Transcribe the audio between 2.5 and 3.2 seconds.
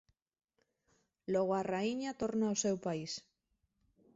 ó seu país.